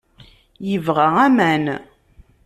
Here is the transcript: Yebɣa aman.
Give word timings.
Yebɣa 0.69 1.07
aman. 1.25 1.65